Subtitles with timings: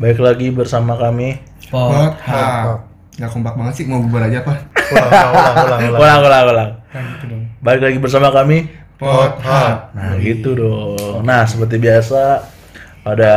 [0.00, 1.36] Baik lagi bersama kami.
[1.68, 2.72] Pot ha.
[3.20, 4.56] Nggak kompak banget sih, mau bubar aja apa?
[4.96, 6.70] ulang ulang ulang ulang ulang Ulang.
[6.88, 7.44] Nah, gitu dong.
[7.60, 8.64] Baik lagi bersama kami.
[8.96, 9.92] Pot ha.
[9.92, 11.20] Nah, gitu dong.
[11.20, 12.48] Nah, seperti biasa
[13.04, 13.32] pada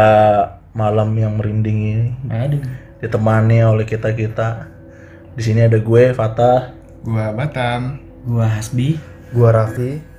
[0.72, 2.64] malam yang merinding ini aduh
[3.04, 4.72] ditemani oleh kita-kita.
[5.36, 6.72] Di sini ada gue, Fatah.
[7.04, 8.00] Gua Batam.
[8.24, 8.96] gua Hasbi
[9.36, 10.13] gua Raffi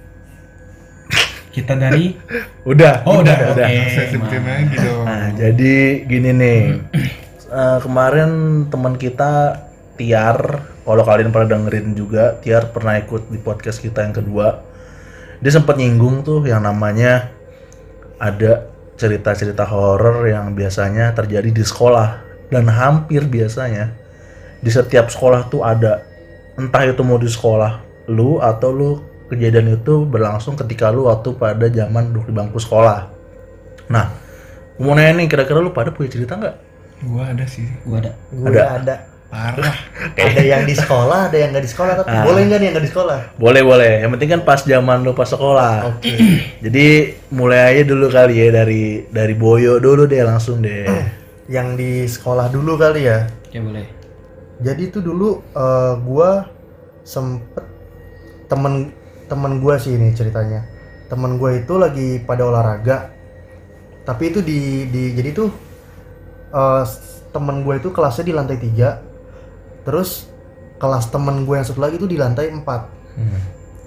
[1.55, 2.19] kita dari
[2.71, 3.07] Udah.
[3.07, 3.67] oh udah udah.
[3.71, 5.05] oke Saya sebutin lagi dong.
[5.07, 6.63] Nah, jadi gini nih.
[7.55, 9.63] Eh, kemarin teman kita
[9.95, 14.59] Tiar, kalau kalian pernah dengerin juga, Tiar pernah ikut di podcast kita yang kedua.
[15.39, 17.31] Dia sempat nyinggung tuh yang namanya
[18.19, 18.67] ada
[18.99, 23.95] cerita-cerita horor yang biasanya terjadi di sekolah dan hampir biasanya
[24.59, 26.03] di setiap sekolah tuh ada
[26.59, 28.91] entah itu mau di sekolah lu atau lu
[29.35, 33.11] kejadian itu berlangsung ketika lu waktu pada zaman duduk di bangku sekolah.
[33.87, 34.07] Nah,
[34.77, 36.57] mau nanya nih, kira-kira lu pada punya cerita nggak?
[37.05, 37.67] Gua ada sih.
[37.85, 38.65] gua ada gua Ada.
[38.81, 38.95] ada
[39.29, 39.75] Parah.
[40.31, 42.23] ada yang di sekolah ada yang nggak di sekolah tapi Ah.
[42.23, 43.93] boleh nggak nih yang nggak di sekolah Boleh boleh.
[44.01, 45.75] Yang penting kan pas zaman lu pas sekolah.
[45.91, 46.07] oke
[46.65, 46.87] Jadi
[47.29, 50.87] mulai aja dulu kali ya dari dari Boyo dulu deh langsung deh.
[51.51, 53.85] yang di sekolah dulu kali ya oke boleh
[54.57, 56.49] jadi itu dulu eh, gua
[57.03, 57.61] sempet
[58.47, 58.95] temen
[59.25, 60.65] temen gua sih ini ceritanya.
[61.07, 63.13] Temen gua itu lagi pada olahraga
[64.05, 65.49] tapi itu di di jadi tuh
[66.85, 69.01] s- temen gue itu kelasnya di lantai tiga
[69.83, 70.29] terus
[70.77, 73.41] kelas temen gue yang satu lagi itu di lantai 4 Hmm.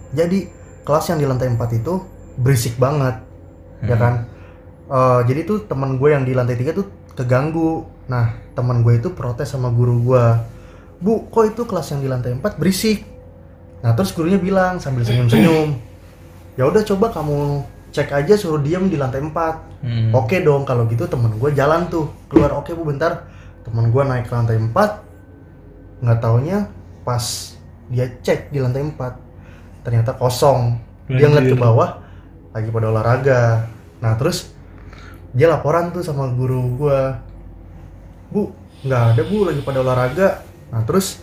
[0.10, 0.50] jadi
[0.82, 2.02] kelas yang di lantai 4 itu
[2.36, 3.22] berisik banget
[3.84, 4.14] ya kan?
[4.88, 7.86] Eh, jadi tuh teman gue yang di lantai tiga tuh keganggu.
[8.08, 10.26] Nah teman gue itu protes sama guru gue
[10.98, 13.06] bu kok itu kelas yang di lantai 4 berisik
[13.82, 15.78] nah terus gurunya bilang sambil senyum-senyum
[16.58, 17.62] ya udah coba kamu
[17.94, 20.10] cek aja suruh diam di lantai 4 Hmm.
[20.10, 22.50] Oke dong kalau gitu temen gue jalan tuh keluar.
[22.58, 23.30] Oke bu bentar.
[23.62, 26.70] Temen gue naik ke lantai 4 nggak taunya
[27.02, 27.22] pas
[27.90, 30.82] dia cek di lantai 4 ternyata kosong.
[31.08, 31.90] Dia ngeliat ke bawah
[32.58, 33.70] lagi pada olahraga.
[34.02, 34.50] Nah terus
[35.38, 37.00] dia laporan tuh sama guru gue
[38.34, 38.50] bu
[38.82, 40.42] nggak ada bu lagi pada olahraga.
[40.74, 41.22] Nah terus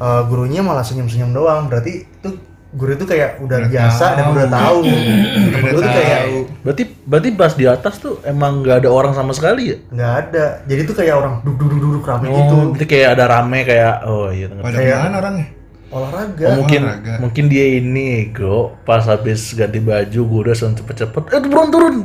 [0.00, 1.68] eh, gurunya malah senyum-senyum doang.
[1.68, 2.30] Berarti itu
[2.70, 4.32] guru itu kayak udah Udah biasa dan tahu.
[4.32, 4.78] udah tahu.
[5.52, 6.20] Temen gue tuh kayak
[6.60, 9.76] Berarti berarti pas di atas tuh emang nggak ada orang sama sekali ya?
[9.86, 10.44] nggak ada.
[10.64, 12.54] Jadi tuh kayak orang duduk duduk duduk rame Oh, gitu.
[12.70, 14.46] berarti kayak ada rame kayak oh iya.
[14.48, 15.46] Pada Kayak- orangnya?
[15.90, 16.46] olahraga.
[16.46, 17.14] Oh, mungkin olahraga.
[17.18, 21.96] mungkin dia ini ego pas habis ganti baju gue udah langsung cepet-cepet eh turun turun!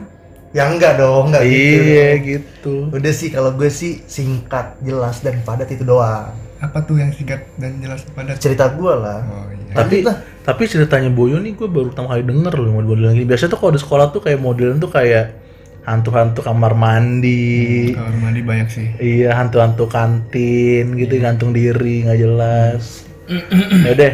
[0.50, 1.84] Ya enggak dong enggak gitu.
[1.86, 2.76] Iya gitu.
[2.90, 6.34] Udah sih kalau gue sih singkat jelas dan padat itu doang
[6.66, 8.38] Apa tuh yang singkat dan jelas padat?
[8.38, 9.74] cerita gue lah Oh iya.
[9.76, 10.18] tapi lah.
[10.42, 13.72] tapi ceritanya Boyo nih gue baru pertama kali denger loh model-model ini biasanya tuh kalau
[13.72, 15.26] di sekolah tuh kayak modelnya tuh kayak
[15.84, 18.88] hantu-hantu kamar mandi Kamar mandi banyak sih.
[18.98, 23.06] iya hantu-hantu kantin gitu gantung diri nggak jelas
[23.80, 24.14] ya deh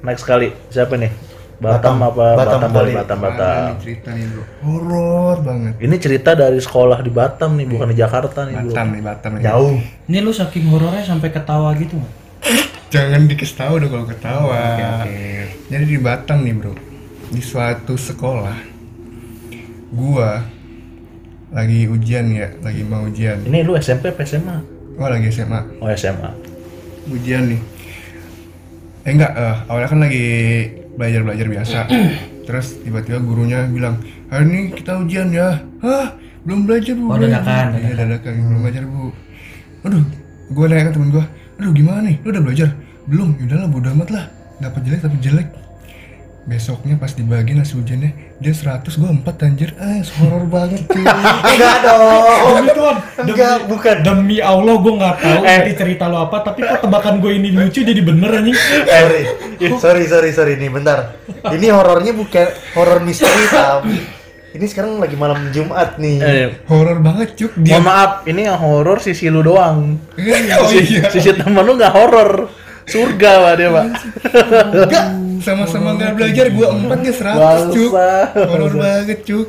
[0.00, 1.10] next kali siapa nih
[1.60, 2.08] Batam, Batam.
[2.08, 2.92] apa Batam Batam kali.
[2.96, 4.42] Batam Batam nih cerita nih bro?
[4.64, 5.72] Horor banget.
[5.78, 9.30] ini cerita dari sekolah di Batam nih bukan di Jakarta nih bro Batam nih Batam
[9.36, 9.42] nih.
[9.44, 9.76] jauh
[10.08, 12.12] ini lu saking horornya sampai ketawa gitu nggak?
[12.90, 14.56] Jangan dikasih tahu dong kalau ketawa.
[14.74, 15.18] oke oke
[15.68, 16.72] Jadi di Batam nih bro,
[17.28, 18.56] di suatu sekolah,
[19.92, 20.42] gua
[21.50, 23.42] lagi ujian ya, lagi mau ujian.
[23.44, 24.58] ini lu SMP apa SMA
[24.96, 26.30] Gua lagi SMA, oh SMA
[27.08, 27.60] ujian nih.
[29.00, 30.26] Eh enggak, eh, awalnya kan lagi
[31.00, 31.78] belajar belajar biasa.
[32.46, 33.96] Terus tiba-tiba gurunya bilang,
[34.28, 35.56] hari ini kita ujian ya.
[35.80, 36.12] Hah?
[36.44, 37.08] Belum belajar bu.
[37.08, 39.04] Oh, belum." dadakan, Iya dadakan, belum belajar bu.
[39.88, 40.04] Aduh,
[40.52, 41.24] gua nanya ke temen gua,
[41.56, 42.16] aduh gimana nih?
[42.20, 42.68] Lu udah belajar?
[43.08, 44.24] Belum, yaudahlah bodo amat lah.
[44.60, 45.48] Dapat jelek tapi jelek.
[46.40, 49.70] Besoknya pas dibagiin hasil ujiannya dia 100 gua 4 anjir.
[49.76, 51.04] Ah, horor banget cuy.
[51.52, 52.54] enggak dong.
[52.56, 53.96] Demi Tuhan, enggak bukan.
[54.00, 55.56] demi Allah gue nggak tahu Eh.
[55.62, 58.56] inti cerita lo apa, tapi kok tebakan gue ini lucu jadi bener anjing.
[58.56, 59.22] sorry.
[59.78, 60.52] Sorry sorry sorry.
[60.56, 61.14] Nih bentar.
[61.44, 63.96] Ini horornya bukan horor misteri tapi
[64.50, 66.16] ini sekarang lagi malam Jumat nih.
[66.18, 67.54] Eh, horor banget cuk.
[67.62, 67.78] Dia.
[67.78, 69.94] mohon maaf ini yang horor sisi lu doang.
[70.18, 71.06] Iya, oh sisi, iya.
[71.06, 72.50] sisi temen lu nggak horor.
[72.82, 73.86] Surga pak dia pak.
[74.74, 75.06] Enggak,
[75.40, 77.90] sama-sama nggak belajar gua 4 dia 100 cuk.
[78.36, 79.46] Horor banget cuk.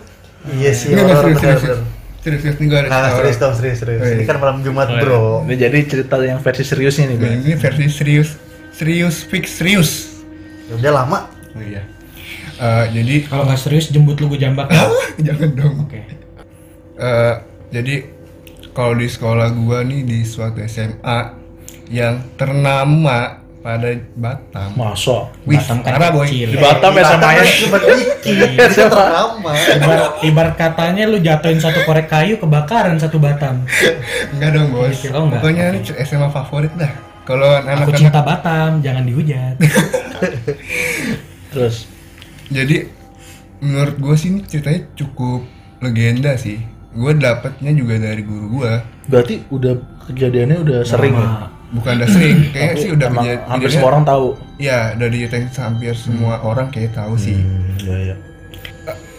[0.57, 1.61] iya sih horor serius, serius,
[2.17, 4.15] serius, serius, nih gue ada nah cerita serius dong serius serius Oh, iya.
[4.15, 7.85] ini kan malam Jumat bro ini jadi cerita yang versi seriusnya nih bang ini versi
[7.87, 8.29] serius,
[8.71, 9.89] serius, fix serius.
[10.71, 11.19] udah lama
[11.51, 11.83] Oh iya.
[12.57, 14.69] Eh, jadi Kalau nggak serius jembut lu gue jambak.
[15.25, 15.75] jangan dong.
[15.83, 15.99] Oke.
[16.95, 17.35] Eh,
[17.69, 17.95] jadi
[18.71, 21.19] kalau di sekolah gua nih di suatu SMA
[21.89, 24.69] yang ternama pada Batam.
[24.73, 25.29] Masa?
[25.45, 26.25] Wih, Batam kan parah boy.
[26.25, 26.49] kecil.
[26.49, 27.43] Di Batam ya sama ya.
[27.45, 27.77] Cuma
[28.89, 29.51] trauma.
[29.77, 33.61] Ibarat, ibarat katanya lu jatuhin satu korek kayu kebakaran satu Batam.
[34.33, 34.97] Enggak dong bos.
[34.97, 35.41] Gitu, oh, enggak.
[35.45, 36.91] Pokoknya ini SMA favorit dah.
[37.21, 39.55] Kalau Aku anak-anak cinta Batam, jangan dihujat.
[41.53, 41.85] Terus
[42.51, 42.83] Jadi
[43.61, 45.45] menurut gue sih ini ceritanya cukup
[45.79, 46.59] legenda sih.
[46.91, 48.73] Gue dapetnya juga dari guru gue.
[49.07, 49.75] berarti udah
[50.07, 51.51] kejadiannya udah sering ya?
[51.71, 54.25] Bukan udah sering, kayaknya Tapi sih udah emang kejadian- hampir semua orang tahu.
[54.57, 57.35] Iya, udah diceritain hampir semua orang kayak tahu sih.
[57.35, 58.15] Hmm, iya iya.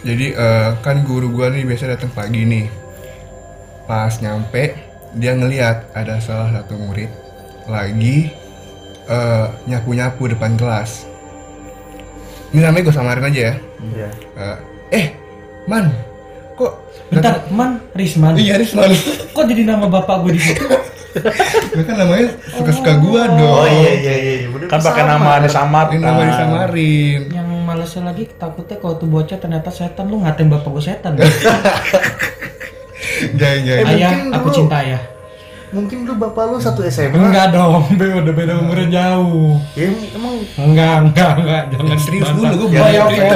[0.03, 2.65] Jadi eh, kan guru gua nih biasa datang pagi nih.
[3.83, 4.75] Pas nyampe
[5.13, 7.09] dia ngeliat ada salah satu murid
[7.65, 8.29] lagi
[9.03, 11.09] eh, nyapu-nyapu depan kelas.
[12.49, 13.53] Ini namanya gue samarin aja ya.
[13.81, 14.09] Iya.
[14.37, 14.57] Eh,
[14.93, 15.05] eh,
[15.65, 15.89] man,
[16.53, 18.37] kok Bentar, Man, Risman.
[18.37, 18.93] Iya, Risman.
[19.33, 20.65] Kok jadi nama bapak gue di situ?
[21.73, 22.27] Gue kan namanya
[22.57, 23.63] suka-suka gua dong.
[23.63, 24.47] Oh iya iya iya.
[24.49, 25.11] bener, Kan pakai sama.
[25.17, 25.85] nama disamar.
[25.93, 27.21] Ini nama disamarin.
[27.29, 31.13] Yang malesnya lagi takutnya kalau tuh bocah ternyata setan lu ngatain bapak gue setan.
[33.39, 33.85] Jangan, jangan.
[33.87, 35.01] Ayah, mungkin aku cinta ayah.
[35.73, 37.17] Mungkin lu bapak lu satu SMA.
[37.17, 39.57] Enggak dong, be udah beda umurnya jauh.
[39.73, 43.35] Ya, emang Enggak, enggak, enggak, jangan Serius dulu, gue boleh ya, cerita.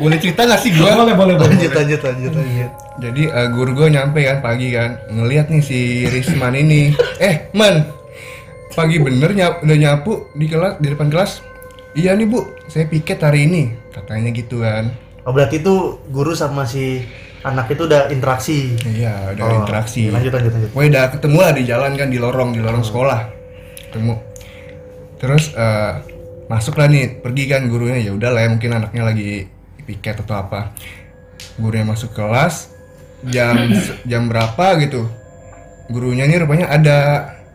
[0.00, 0.88] Boleh cerita gak sih gue?
[0.88, 1.52] Boleh, boleh, boleh.
[1.52, 2.70] lanjut lanjut lanjut lanjut.
[3.04, 6.96] Jadi eh, guru gue nyampe kan pagi kan ngelihat nih si Risman ini.
[7.20, 7.84] Eh man,
[8.72, 11.44] pagi bener nyap, udah nyapu di kelas di depan kelas.
[11.94, 14.88] Iya nih bu, saya piket hari ini katanya gitu kan.
[15.28, 17.04] Oh berarti itu guru sama si
[17.44, 18.72] anak itu udah interaksi.
[18.88, 20.08] Iya udah Oh, interaksi.
[20.08, 20.70] Lanjut lanjut lanjut.
[20.72, 23.20] Pokoknya udah ketemu lah di jalan kan di lorong di lorong sekolah
[23.92, 24.14] ketemu.
[25.20, 25.92] Terus eh,
[26.48, 29.44] masuk lah nih pergi kan gurunya ya udah lah ya mungkin anaknya lagi
[29.84, 30.72] piket atau apa.
[31.60, 32.72] Gurunya masuk kelas
[33.28, 33.54] jam
[34.10, 35.04] jam berapa gitu.
[35.92, 36.98] Gurunya nih rupanya ada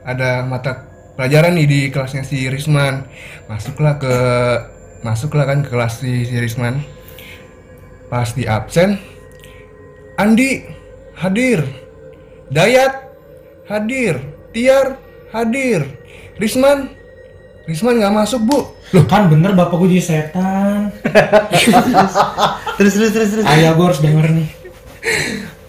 [0.06, 0.86] ada mata
[1.18, 3.10] pelajaran nih di kelasnya si Risman.
[3.50, 4.16] Masuklah ke
[5.02, 6.86] masuklah kan ke kelas si, si Risman.
[8.06, 9.18] Pas di absen
[10.20, 10.68] Andi
[11.16, 11.64] hadir.
[12.52, 13.08] Dayat
[13.72, 14.20] hadir.
[14.52, 15.00] Tiar
[15.32, 15.88] hadir.
[16.36, 16.92] Risman
[17.64, 18.60] Risman nggak masuk bu.
[18.92, 20.90] Loh kan bener bapak gue jadi setan.
[22.82, 23.46] Terus terus terus terus.
[23.46, 24.50] Ayah gue harus denger nih.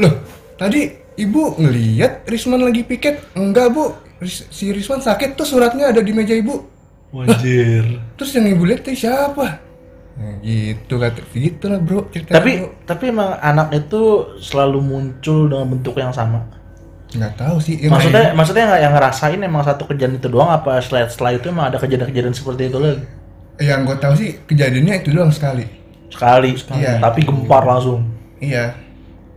[0.03, 0.15] Loh
[0.59, 3.23] tadi ibu ngeliat Risman lagi piket?
[3.39, 3.95] Enggak bu.
[4.19, 6.65] Ris- si Risman sakit tuh suratnya ada di meja ibu.
[7.15, 8.01] Wajir.
[8.19, 9.61] Terus yang ibu lihat tuh siapa?
[10.15, 12.69] Nah, gitu kata gitu lah bro ceritanya Tapi bro.
[12.85, 14.03] tapi emang anak itu
[14.39, 16.45] selalu muncul dengan bentuk yang sama.
[17.11, 20.79] nggak tahu sih yang Maksudnya maksudnya nggak yang ngerasain emang satu kejadian itu doang apa
[20.79, 23.03] setelah setelah itu emang ada kejadian-kejadian seperti itu lagi?
[23.59, 25.67] yang gue tahu sih kejadiannya itu doang sekali
[26.07, 26.55] Sekali.
[26.75, 26.99] Iya.
[26.99, 28.03] Tapi gempar langsung.
[28.39, 28.75] iya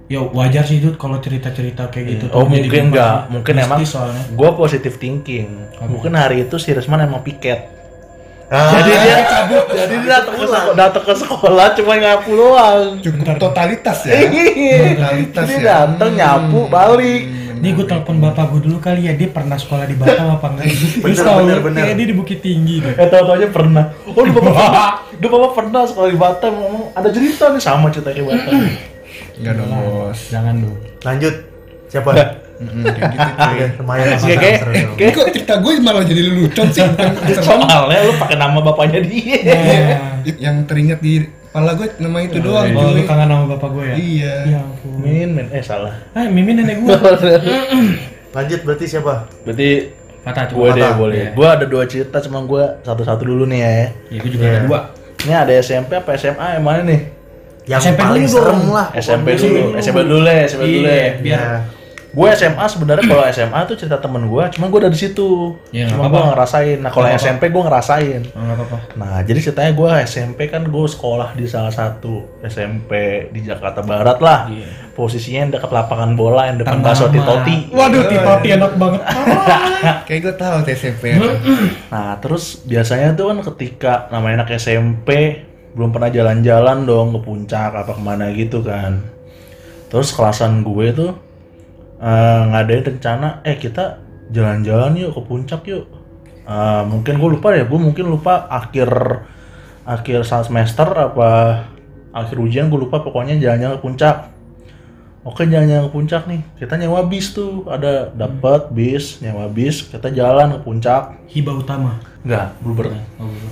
[0.05, 4.21] Ya wajar sih itu kalau cerita-cerita kayak gitu oh mungkin enggak, mungkin emang soalnya.
[4.29, 5.63] gue positive thinking.
[5.81, 7.82] Mungkin hari itu si Risman emang piket.
[8.53, 12.83] Ah, Jadi dia cabut, jadi dia datang ke sekolah, datang ke sekolah cuma nyapu doang.
[13.01, 14.77] cukup totalitas ya Iya.
[14.93, 17.21] totalitas Dia ya datang nyapu balik.
[17.55, 20.67] Nih gue telepon bapak gue dulu kali ya dia pernah sekolah di Batam apa enggak?
[20.69, 21.81] Terus Bener, tahu bener, bener.
[21.81, 22.93] kayak dia di Bukit Tinggi deh.
[22.93, 23.83] Eh tau taunya pernah.
[24.05, 24.91] Oh, di bapak pernah.
[25.17, 26.53] Bapak pernah sekolah di Batam.
[26.53, 28.53] Ngomong ada cerita nih sama cerita kayak Batam.
[29.33, 30.77] Enggak dong bos Jangan dong.
[31.01, 31.35] lanjut.
[31.87, 32.09] Siapa?
[32.65, 34.59] Kayak gitu lumayan Kayak
[34.93, 37.13] kayak kok cerita gue malah jadi lelucon sih serem
[37.67, 39.37] soalnya lu pakai nama bapaknya dia.
[39.43, 43.85] Nah, yang teringat di kepala gue nama itu doang oh lu kangen sama bapak gue
[43.85, 43.95] ya?
[43.95, 44.97] iya Ya ampun.
[44.97, 45.93] Min, min, eh salah.
[46.11, 46.89] Ah, Mimin nenek gue.
[48.35, 49.29] Lanjut berarti siapa?
[49.43, 49.69] Berarti
[50.23, 51.15] Mata gue deh boleh.
[51.15, 51.29] iya.
[51.31, 53.71] Gue ada dua cerita, cuma gue satu-satu dulu nih ya.
[54.07, 54.53] Ya gue juga Iya.
[54.53, 54.79] ada dua.
[55.19, 57.01] Ini ada SMP apa SMA yang mana nih?
[57.63, 58.87] Yang SMP paling dulu serem lah.
[58.93, 59.61] SMP dulu.
[59.77, 61.11] SMP dulu ya, SMP dulu Iya, ya.
[61.19, 61.41] biar.
[62.13, 65.57] Gue SMA sebenarnya kalau SMA tuh cerita temen gue, cuma gue dari situ.
[65.73, 66.37] Iya, cuma gue apa-apa.
[66.37, 66.77] ngerasain.
[66.77, 67.09] Nah kalau.
[67.09, 68.21] SMP gue ngerasain.
[68.37, 68.77] Oh, nggak apa-apa.
[69.01, 74.21] Nah, jadi ceritanya gue SMP kan gue sekolah di salah satu SMP di Jakarta Barat
[74.21, 74.45] lah.
[74.45, 74.93] Iya.
[74.93, 77.73] Posisinya yang dekat lapangan bola yang depan bakso Titoti.
[77.73, 79.01] Waduh, Titoti enak banget.
[80.05, 81.03] kayak gue tahu TCP
[81.93, 85.41] Nah, terus biasanya tuh kan ketika namanya anak SMP
[85.73, 89.01] belum pernah jalan-jalan dong ke puncak apa ke mana gitu kan.
[89.89, 91.32] Terus kelasan gue tuh
[92.03, 94.03] eh, ngadain rencana, eh kita
[94.35, 95.87] jalan-jalan yuk ke puncak yuk.
[96.43, 98.91] Eh, mungkin gue lupa deh, gue mungkin lupa akhir
[99.83, 101.63] akhir saat semester apa
[102.15, 104.15] akhir ujian gue lupa pokoknya jalan-jalan ke puncak.
[105.23, 110.11] Oke jalan-jalan ke puncak nih, kita nyewa bis tuh ada dapat bis nyewa bis kita
[110.11, 111.95] jalan ke puncak Hibah utama.
[112.27, 112.91] Enggak, bluebird.
[113.19, 113.51] Oh, belum.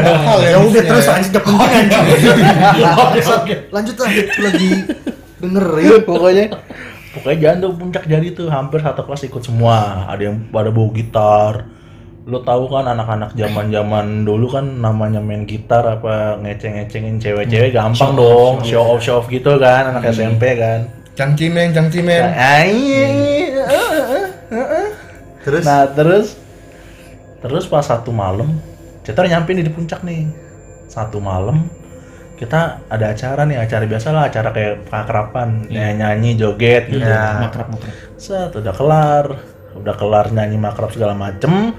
[0.00, 2.08] hal Ya udah terus anjing gak penting anjing.
[3.36, 3.54] Oke.
[3.68, 4.70] Lanjut aku lagi
[5.40, 6.00] dengerin.
[6.08, 6.44] pokoknya
[7.12, 10.08] pokoknya jalan tuh puncak jadi tuh hampir satu kelas ikut semua.
[10.08, 11.52] Ada yang pada bawa gitar,
[12.22, 18.62] lu tahu kan anak-anak zaman-zaman dulu kan namanya main gitar apa ngeceng-ngecengin cewek-cewek gampang dong
[18.62, 20.86] show off show off gitu kan anak SMP kan.
[21.12, 22.24] Cangcimen, cangcimen.
[22.24, 23.08] Nah, iya.
[25.44, 25.62] Terus?
[25.66, 26.40] Nah terus?
[27.42, 28.56] Terus pas satu malam
[29.02, 30.30] kita nyampe nih di puncak nih.
[30.86, 31.66] Satu malam
[32.42, 37.38] kita ada acara nih acara biasa lah acara kayak akrapan nyanyi nyanyi joget gitu ya,
[37.40, 37.94] Makrab makrab.
[38.18, 39.26] set udah kelar
[39.72, 41.70] udah kelar nyanyi makrab segala macem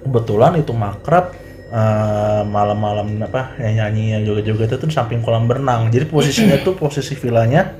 [0.00, 1.34] kebetulan itu makrab
[1.68, 7.74] eh, malam-malam apa nyanyi joget-joget itu di samping kolam berenang jadi posisinya tuh posisi villanya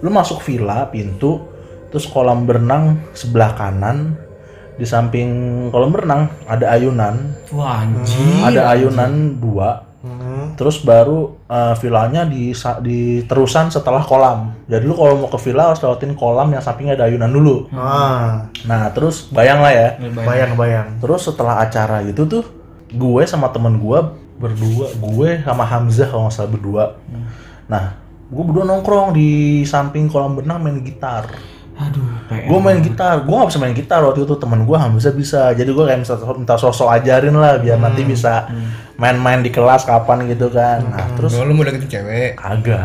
[0.00, 1.44] lu masuk villa pintu
[1.88, 4.16] terus kolam berenang sebelah kanan
[4.74, 5.28] di samping
[5.68, 8.40] kolam berenang ada ayunan Wah anjing.
[8.40, 9.93] ada ayunan dua Hmm.
[10.54, 15.38] Terus baru eh, villanya di sa- di terusan setelah kolam jadi lu kalau mau ke
[15.40, 19.88] villa harus lewatin kolam yang sampingnya ada ayunan dulu ah, Nah terus bayang lah ya.
[20.24, 20.86] bayang bayang.
[20.98, 22.44] Terus setelah acara itu tuh
[22.88, 23.98] gue sama temen gue
[24.34, 26.84] berdua, gue sama Hamzah kalau nggak salah berdua.
[27.66, 27.84] Nah
[28.26, 29.30] gue berdua nongkrong di
[29.64, 31.28] samping kolam berenang main gitar.
[31.74, 32.06] Aduh.
[32.46, 35.50] Gue main gitar, gue nggak bisa main gitar waktu itu temen gue Hamzah bisa.
[35.50, 38.46] Jadi gue kayak minta, minta sosok ajarin lah biar nanti bisa
[38.94, 40.86] main-main di kelas kapan gitu kan.
[40.86, 42.38] Nah terus Oh, lu mau deketin cewek.
[42.38, 42.78] agak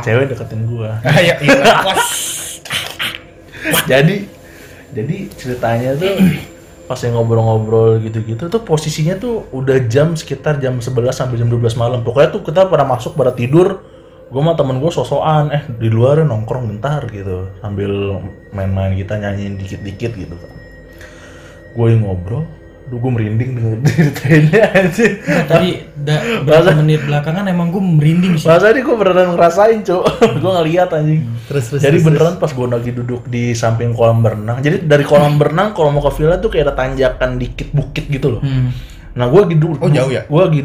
[0.00, 0.88] cewek deketin gue.
[1.04, 2.08] Ah, ya, iya, kos.
[3.84, 4.24] jadi
[4.88, 6.16] jadi ceritanya tuh
[6.88, 11.76] pas yang ngobrol-ngobrol gitu-gitu tuh posisinya tuh udah jam sekitar jam 11 sampai jam 12
[11.76, 13.84] malam pokoknya tuh kita pada masuk pada tidur
[14.28, 18.20] gue sama temen gue sosokan eh di luar nongkrong bentar gitu sambil
[18.52, 20.52] main-main kita nyanyiin dikit-dikit gitu kan
[21.74, 22.44] gue ngobrol
[22.88, 25.06] Duh, gue merinding denger ceritainnya aja
[25.44, 28.48] Tadi da, berapa menit belakangan emang gue merinding sih.
[28.48, 30.08] Masa ini gue beneran ngerasain cuk
[30.40, 31.20] Gue ngeliat anjing
[31.52, 31.84] Terus terus.
[31.84, 35.76] Jadi terus, beneran pas gue lagi duduk di samping kolam berenang Jadi dari kolam berenang
[35.76, 38.72] kalau mau ke villa tuh kayak ada tanjakan dikit bukit gitu loh Hmm.
[39.12, 40.24] Nah gue lagi duduk Oh, jauh ya?
[40.24, 40.60] Gue lagi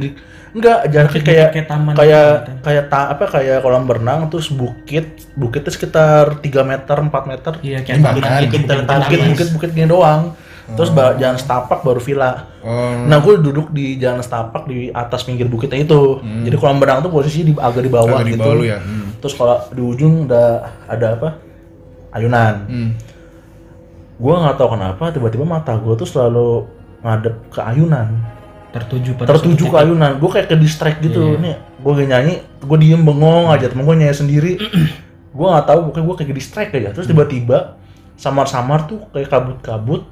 [0.54, 2.52] Enggak, jaraknya kayak kayak taman kayak gitu.
[2.62, 7.80] kayak ta, apa kayak kolam berenang terus bukit bukitnya sekitar 3 meter 4 meter Iya
[7.82, 10.38] kayak bukit- bukit bukit- bukit bukit bukit gini doang
[10.70, 15.22] terus ba- jalan setapak baru villa Oh, Nah, gue duduk di jalan setapak di atas
[15.22, 16.24] pinggir bukitnya itu.
[16.24, 18.16] Jadi kolam berenang tuh posisinya di, agak di bawah Hmm.
[18.16, 18.40] agak di gitu.
[18.40, 18.80] bawah lu ya.
[18.80, 19.08] Hmm.
[19.20, 20.48] Terus kalau di ujung udah
[20.88, 21.30] ada apa?
[22.10, 22.56] Ayunan.
[22.64, 22.90] Hmm.
[24.16, 26.64] Gue nggak tahu kenapa tiba-tiba mata gue tuh selalu
[27.02, 28.08] ngadep ke ayunan.
[28.74, 30.18] Tertuju pada Tertuju ke ayunan.
[30.18, 31.38] Gue kayak ke distract gitu.
[31.38, 33.70] Nih, gue lagi nyanyi, gue diem bengong aja.
[33.70, 34.52] Temen gue nyanyi sendiri.
[35.38, 36.90] gue nggak tahu, pokoknya gue kayak ke distract aja.
[36.92, 37.78] Terus tiba-tiba
[38.18, 40.10] samar-samar tuh kayak kabut-kabut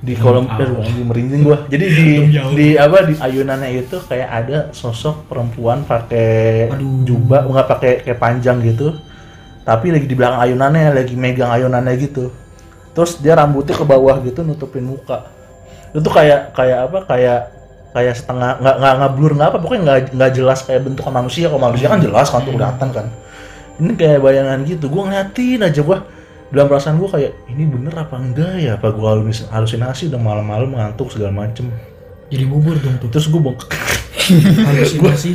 [0.00, 1.68] di kolom aduh anjing merinding gua.
[1.68, 2.08] Jadi di
[2.58, 6.72] di apa di ayunannya itu kayak ada sosok perempuan pakai
[7.04, 8.96] jubah nggak pakai kayak panjang gitu.
[9.60, 12.32] Tapi lagi di belakang ayunannya lagi megang ayunannya gitu.
[12.96, 15.28] Terus dia rambutnya ke bawah gitu nutupin muka.
[15.92, 17.40] Itu kayak kayak apa kayak
[17.90, 21.50] kayak setengah nggak nggak nggak blur nggak apa pokoknya nggak nggak jelas kayak bentuk manusia
[21.50, 23.06] kalau manusia kan jelas kan tuh kelihatan kan
[23.80, 25.98] ini kayak bayangan gitu gue ngeliatin aja gue
[26.50, 30.74] dalam perasaan gue kayak ini bener apa enggak ya apa gue halusinasi, halusinasi udah malam-malam
[30.74, 31.70] ngantuk segala macem
[32.30, 33.10] Jadi bubur dong tuh.
[33.10, 33.70] terus gue bengkak
[34.70, 35.32] Halusinasi.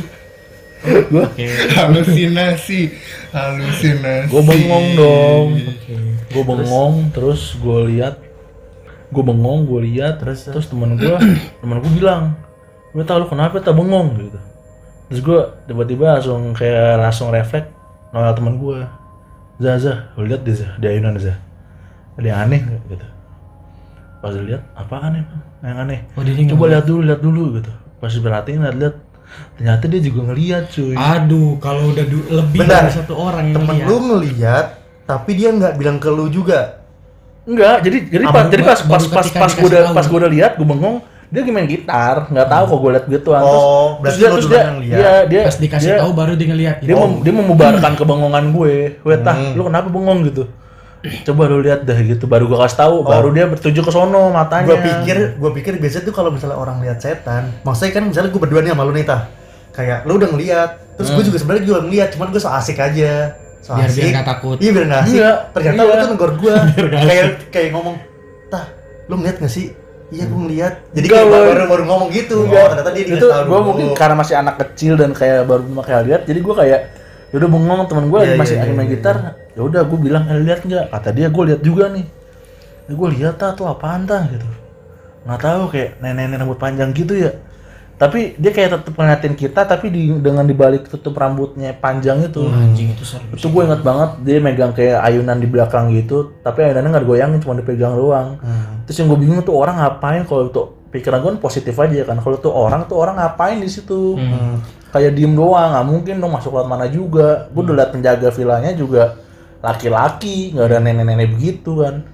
[0.86, 1.44] gue Oke.
[1.72, 2.80] halusinasi,
[3.32, 4.28] halusinasi.
[4.30, 5.94] gue bengong dong Oke.
[6.30, 8.16] gue bengong terus gue lihat
[9.08, 11.16] gue bengong gue lihat terus terus temen gue
[11.58, 12.36] temen gue bilang
[12.96, 13.60] gue tau lu kenapa?
[13.60, 14.40] Tak bengong gitu.
[15.12, 17.68] Terus gue tiba-tiba langsung kayak langsung refleks
[18.10, 18.80] nolak temen gue
[19.60, 21.36] Zah lu lihat deh Zah di ayunan Zah.
[22.16, 22.80] Ada yang aneh nggak?
[22.88, 23.06] Gitu.
[24.24, 25.42] Pas lihat apaan emang?
[25.60, 26.00] Yang aneh.
[26.16, 27.72] Oh, dia coba lihat dulu lihat dulu gitu.
[28.00, 28.96] Pas diperhatiin lihat lihat.
[29.60, 30.94] Ternyata dia juga ngeliat cuy.
[30.96, 32.88] Aduh, kalau udah lebih Bentar.
[32.88, 33.88] dari satu orang yang Temen lihat.
[33.90, 34.66] lu ngeliat,
[35.04, 36.80] tapi dia nggak bilang ke lu juga.
[37.46, 40.58] Enggak, jadi jadi pas jadi pas pas pas pas gue udah pas gue udah lihat
[40.58, 44.16] gue bengong dia lagi main gitar nggak tahu kok gue lihat gitu terus Oh, terus
[44.16, 44.96] dia terus dia yang lihat.
[44.96, 46.76] dia dia Pas dikasih dia, tahu baru dia ngeliat.
[46.78, 49.52] dia, mem- dia membubarkan kebengongan gue weh tah Hmm.
[49.52, 50.44] lu kenapa bengong gitu
[51.22, 54.66] coba lu lihat dah gitu baru gue kasih tahu baru dia bertuju ke sono matanya
[54.66, 58.40] Gue pikir, gue pikir biasanya tuh kalau misalnya orang lihat setan, maksudnya kan misalnya gue
[58.40, 59.30] berdua nih sama lu nih tah,
[59.70, 63.38] kayak lu udah ngeliat, terus gue juga sebenarnya juga ngeliat, cuman gue so asik aja,
[63.60, 64.12] so Biar- biar asik.
[64.12, 64.56] nggak takut.
[64.56, 65.14] Iya biar nggak asik.
[65.16, 65.86] Iya, Ternyata iya.
[65.86, 66.54] lu tuh negor gue,
[67.04, 67.96] kayak kayak ngomong,
[68.48, 68.64] tah,
[69.04, 69.66] lu ngeliat gak sih?
[70.06, 70.74] Iya gue ngeliat.
[70.94, 72.46] Jadi kayak baru baru ngomong gitu.
[72.46, 75.82] Enggak, Oh, ternyata dia itu gue mungkin karena masih anak kecil dan kayak baru pertama
[75.82, 76.80] kali lihat jadi gue kayak
[77.34, 78.94] yaudah bengong temen gue Iya, masih iya, lagi iya, main iya.
[78.94, 79.16] gitar.
[79.56, 80.84] ya udah gue bilang eh lihat nggak?
[80.94, 82.06] Kata dia gue lihat juga nih.
[82.86, 84.22] Ya gue lihat ah tuh apaan tah?
[84.30, 84.46] Gitu.
[85.26, 87.32] Nggak tahu kayak nenek-nenek rambut panjang gitu ya
[87.96, 92.44] tapi dia kayak tetep ngeliatin kita tapi di, dengan dibalik tutup rambutnya panjang itu.
[92.44, 93.24] Anjing itu seru.
[93.32, 97.40] itu gue inget banget dia megang kayak ayunan di belakang gitu tapi ayunannya nggak digoyangin
[97.40, 98.36] cuma dipegang doang.
[98.44, 98.84] Hmm.
[98.84, 100.28] terus yang gue bingung tuh orang ngapain?
[100.28, 102.20] Kalau tuh pikiran gue positif aja kan.
[102.20, 104.20] Kalau tuh orang tuh orang ngapain di situ?
[104.20, 104.60] Hmm.
[104.92, 107.48] kayak diem doang nggak mungkin dong masuk lewat mana juga.
[107.48, 109.16] Gue udah liat penjaga villanya juga
[109.64, 112.04] laki-laki nggak ada nenek-nenek begitu kan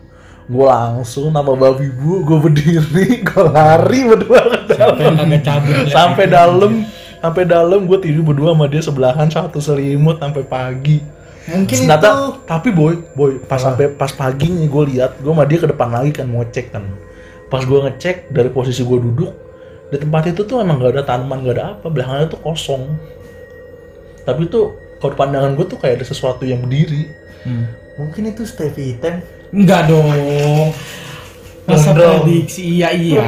[0.52, 5.88] gue langsung nama babi bu gue berdiri gue lari berdua ke dalam Sampai ya.
[5.88, 6.72] sampai dalam
[7.18, 11.00] sampai dalam gue tidur berdua sama dia sebelahan satu selimut sampai pagi
[11.42, 12.14] Mungkin Ternyata, itu
[12.46, 15.90] tapi boy boy pas sampai pas pagi nih gue lihat gue sama dia ke depan
[15.90, 16.84] lagi kan mau cek kan
[17.50, 19.32] pas gue ngecek dari posisi gue duduk
[19.90, 22.94] di tempat itu tuh emang gak ada tanaman gak ada apa belakangnya tuh kosong
[24.22, 24.70] tapi tuh
[25.02, 27.10] kalau pandangan gue tuh kayak ada sesuatu yang berdiri
[27.42, 27.66] Hmm.
[27.98, 29.18] mungkin itu Stevie Item.
[29.52, 30.08] Enggak dong.
[31.62, 32.24] Masa Gondrong.
[32.24, 33.22] prediksi iya iya.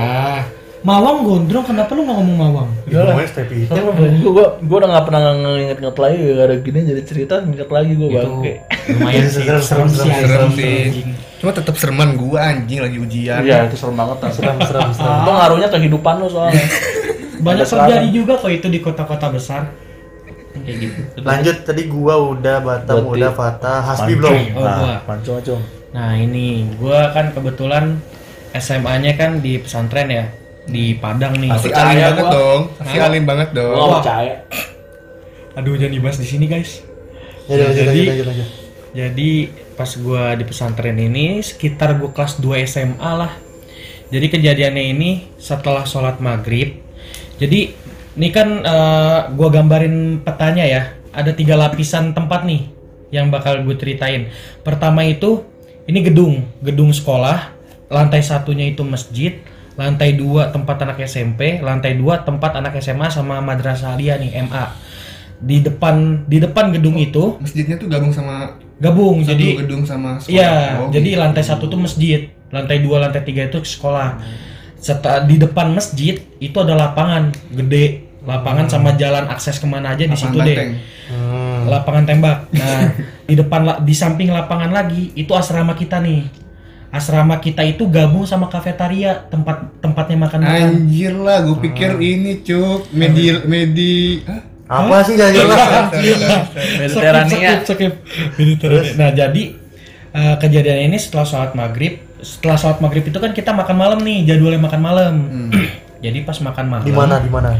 [0.81, 2.69] Mawang gondrong, kenapa lu nggak ngomong mawang?
[2.85, 3.16] Iya lah.
[3.16, 3.85] Ngomongnya Stevie Item.
[4.21, 8.21] gue gue udah gak pernah nginget-nginget lagi gara gini jadi cerita inget lagi gue Itu
[8.21, 8.52] bangke
[8.90, 10.81] lumayan sih, Serem, serem sih, serem, sih.
[11.40, 13.40] Cuma tetap sereman gua anjing lagi ujian.
[13.40, 15.21] iya itu serem banget Serem, serem, serem.
[15.21, 16.64] itu ngaruhnya kehidupan lo soalnya
[17.45, 19.69] Banyak terjadi juga kok itu di kota-kota besar.
[20.54, 21.00] Kayak gitu.
[21.21, 24.33] Lanjut tadi gua udah Batam Berarti- udah Fatah Hasbi belum.
[24.52, 24.69] Oh, gua.
[24.69, 25.61] nah, pancung
[25.95, 28.03] Nah ini, gua kan kebetulan
[28.51, 30.27] SMA-nya kan di pesantren ya,
[30.67, 31.55] di Padang nih.
[31.55, 32.35] Pasti alim banget gua.
[32.35, 32.61] dong.
[32.75, 33.75] Pasti alim banget dong.
[33.79, 34.35] gue gak percaya
[35.59, 36.83] Aduh jangan dibahas di sini guys.
[37.47, 38.49] Ya, lanjut, Jadi- lanjut, lanjut, lanjut.
[38.95, 39.31] Jadi
[39.75, 43.33] pas gua di pesantren ini sekitar gua kelas 2 SMA lah.
[44.11, 46.79] Jadi kejadiannya ini setelah sholat maghrib.
[47.39, 47.75] Jadi
[48.15, 50.83] ini kan eh, gua gambarin petanya ya.
[51.15, 52.67] Ada tiga lapisan tempat nih
[53.15, 54.27] yang bakal gue ceritain.
[54.67, 55.47] Pertama itu
[55.85, 57.53] ini gedung, gedung sekolah.
[57.93, 59.41] Lantai satunya itu masjid.
[59.75, 61.59] Lantai dua tempat anak SMP.
[61.61, 64.64] Lantai dua tempat anak SMA sama madrasah alia nih MA.
[65.45, 70.17] Di depan di depan gedung itu Masjidnya tuh gabung sama gabung satu jadi gedung sama
[70.17, 70.35] sekolah.
[70.35, 71.21] Iya, Oh, jadi gitu.
[71.21, 74.19] lantai satu tuh masjid, lantai dua, lantai tiga itu sekolah.
[74.79, 80.09] Setelah di depan masjid itu ada lapangan gede, lapangan sama jalan akses ke mana aja
[80.09, 80.69] di situ Lapangan deh.
[81.12, 81.61] Hmm.
[81.69, 82.38] Lapangan tembak.
[82.57, 82.81] Nah,
[83.28, 86.25] di depan la- di samping lapangan lagi itu asrama kita nih.
[86.88, 90.62] Asrama kita itu gabung sama kafetaria, tempat tempatnya makan makan.
[90.73, 94.22] Anjir lah, gue pikir ini cuk medi medi.
[94.25, 94.55] Hah?
[94.64, 95.92] Apa sih gak jelas?
[96.81, 97.94] Mediterania Skip, skip,
[98.57, 98.94] skip.
[98.96, 99.42] Nah jadi
[100.14, 104.25] eh, kejadian ini setelah sholat maghrib, setelah sholat maghrib itu kan kita makan malam nih,
[104.25, 105.14] jadwalnya makan malam.
[106.05, 106.87] jadi pas makan malam.
[106.87, 107.51] Di mana di mana?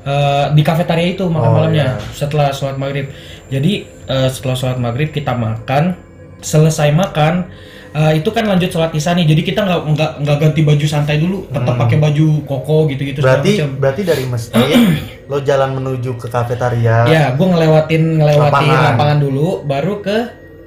[0.00, 2.12] Eh, di kafetaria itu makan Oh, malamnya iya.
[2.12, 3.08] setelah sholat maghrib.
[3.46, 3.72] Jadi
[4.04, 5.96] eh, setelah sholat maghrib kita makan,
[6.38, 7.48] selesai makan
[7.90, 9.26] eh, itu kan lanjut sholat isya nih.
[9.26, 13.52] Jadi kita nggak nggak nggak ganti baju santai dulu, tetap pakai baju koko gitu-gitu Berarti
[13.56, 13.70] macam.
[13.76, 14.60] berarti dari masjid
[15.30, 17.04] lo jalan menuju ke kafetaria.
[17.04, 18.92] Ya, gue ngelewatin ngelewatin Lapangan.
[18.92, 19.18] lapangan.
[19.18, 20.16] dulu, baru ke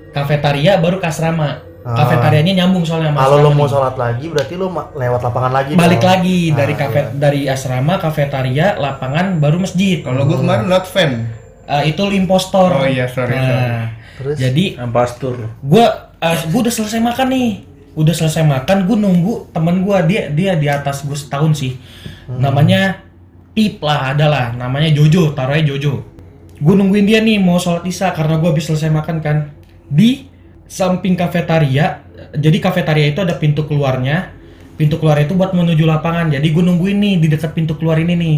[0.09, 1.65] kafetaria, baru ke asrama.
[1.81, 1.97] Ah.
[1.97, 5.71] Kafetarianya nyambung soalnya sama Kalau lo mau sholat lagi berarti lo lewat lapangan lagi.
[5.73, 6.09] balik dong.
[6.13, 7.09] lagi dari Ah, kafe iya.
[7.11, 10.05] dari asrama, kafetaria, lapangan, baru masjid.
[10.05, 11.11] Kalau gue kemarin lewat fan.
[11.65, 12.69] Eh, itu impostor.
[12.69, 13.89] Oh iya, sorry, Nah,
[14.21, 14.37] Terus?
[14.37, 15.85] jadi Pastur gue
[16.21, 17.49] gue udah selesai makan nih
[17.91, 21.73] udah selesai makan gue nunggu temen gue dia dia di atas gue setahun sih
[22.29, 23.01] namanya
[23.51, 26.05] Pip lah adalah namanya Jojo taruhnya Jojo
[26.55, 29.37] gue nungguin dia nih mau sholat isya karena gue habis selesai makan kan
[29.89, 30.29] di
[30.71, 34.31] samping kafetaria jadi kafetaria itu ada pintu keluarnya.
[34.79, 36.31] Pintu keluar itu buat menuju lapangan.
[36.31, 38.37] Jadi gue nungguin nih di dekat pintu keluar ini nih.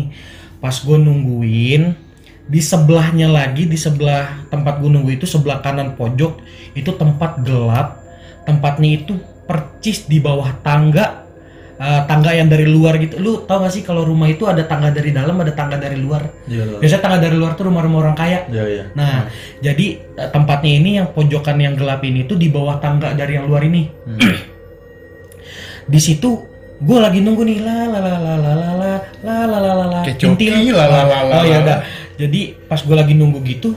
[0.57, 1.93] Pas gue nungguin
[2.43, 6.41] di sebelahnya lagi di sebelah tempat gue nunggu itu sebelah kanan pojok
[6.73, 8.01] itu tempat gelap.
[8.43, 9.15] Tempatnya itu
[9.47, 11.22] percis di bawah tangga
[11.79, 14.93] eh, tangga yang dari luar gitu lu tau gak sih kalau rumah itu ada tangga
[14.93, 16.79] dari dalam ada tangga dari luar iya loh.
[16.81, 19.27] biasanya tangga dari luar tuh rumah-rumah orang kaya iya iya nah
[19.62, 23.45] jadi eh, tempatnya ini yang pojokan yang gelap ini tuh di bawah tangga dari yang
[23.49, 23.89] luar ini
[25.83, 26.29] di situ
[26.83, 29.86] gue lagi nunggu nih la la la la la la la la la la la
[29.88, 30.75] la Kayak Coki, Intil.
[30.75, 31.63] la, la, la, la, oh ya la.
[31.63, 31.77] udah
[32.19, 33.71] jadi pas gue lagi nunggu gitu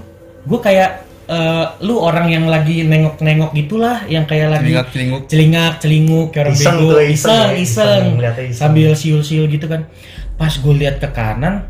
[0.46, 5.22] gue kayak eh, lu orang yang lagi nengok-nengok gitulah yang kayak lagi Celingak celinguk.
[5.26, 6.88] celingak celinguk kayak orang Iseng bego.
[6.96, 7.08] iseng.
[7.10, 9.90] Iseng iseng, iseng, sambil siul-siul gitu kan.
[10.36, 11.66] Pas gue lihat ke kanan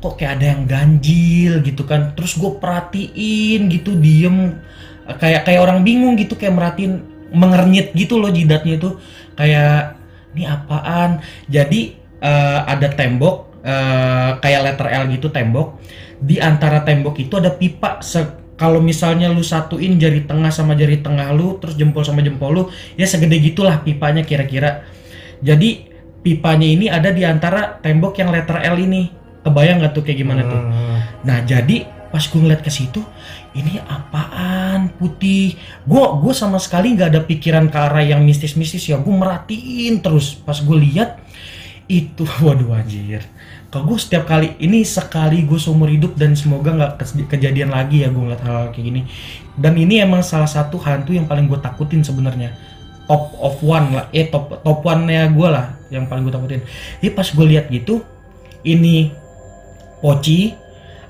[0.00, 2.14] kok kayak ada yang ganjil gitu kan.
[2.14, 4.56] Terus gue perhatiin gitu diem.
[5.18, 8.94] Kayak kayak orang bingung gitu kayak merhatiin mengernyit gitu loh jidatnya itu
[9.34, 9.98] kayak
[10.32, 11.18] ini apaan?
[11.46, 15.82] Jadi eh, ada tembok eh, kayak letter L gitu tembok.
[16.20, 21.00] Di antara tembok itu ada pipa se- kalau misalnya lu satuin jari tengah sama jari
[21.00, 22.62] tengah lu terus jempol sama jempol lu
[23.00, 24.84] ya segede gitulah pipanya kira-kira
[25.40, 25.88] jadi
[26.20, 29.08] pipanya ini ada di antara tembok yang letter L ini
[29.40, 30.90] kebayang nggak tuh kayak gimana tuh Hmm.
[31.24, 33.00] Nah jadi pas gue ngeliat ke situ,
[33.54, 35.54] ini apaan putih?
[35.86, 38.98] Gue gue sama sekali nggak ada pikiran ke arah yang mistis-mistis ya.
[38.98, 40.34] Gue merhatiin terus.
[40.34, 41.22] Pas gue lihat
[41.90, 43.26] itu waduh anjir
[43.70, 48.10] kalau gue setiap kali ini sekali gue seumur hidup dan semoga nggak kejadian lagi ya
[48.10, 49.00] gue ngeliat hal, kayak gini
[49.54, 52.58] dan ini emang salah satu hantu yang paling gue takutin sebenarnya
[53.06, 56.62] top of one lah eh top top one nya gue lah yang paling gue takutin
[56.98, 58.02] jadi pas gue lihat gitu
[58.66, 59.14] ini
[60.02, 60.50] poci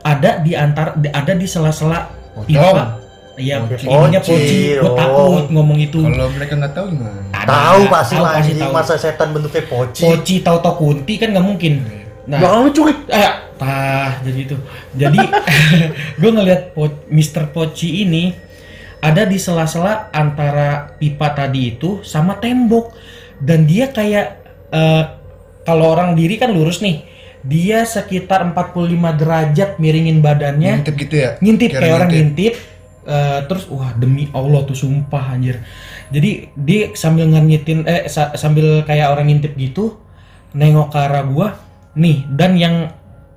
[0.05, 2.13] ada di antar ada di sela-sela
[2.45, 3.01] pipa
[3.41, 4.77] Iya, ininya poci.
[4.77, 4.97] Gue oh.
[5.01, 5.97] takut ngomong itu.
[6.05, 7.21] Kalau mereka nggak tahu gimana?
[7.33, 8.77] Tahu pasti lah pasti anjing tahu.
[8.77, 10.03] masa setan bentuknya poci.
[10.05, 11.75] Poci tahu-tahu kunti kan nggak mungkin.
[12.31, 12.95] Nah, Belakang lu cuy.
[13.11, 14.57] eh, tah jadi itu.
[14.95, 15.19] Jadi
[16.21, 17.51] gue ngelihat po- Mr.
[17.51, 18.31] Poci ini
[19.01, 22.95] ada di sela-sela antara pipa tadi itu sama tembok
[23.37, 24.27] dan dia kayak
[24.71, 25.05] eh,
[25.63, 27.03] kalau orang diri kan lurus nih.
[27.41, 28.85] Dia sekitar 45
[29.17, 31.31] derajat miringin badannya Ngintip gitu ya?
[31.37, 32.53] ngintip Kayak orang ngintip.
[32.53, 32.55] ngintip
[33.03, 35.57] eh, terus wah demi Allah tuh sumpah anjir
[36.07, 39.97] jadi dia sambil nganyitin eh sa- sambil kayak orang ngintip gitu
[40.53, 41.49] nengok ke arah gua
[41.95, 42.75] nih dan yang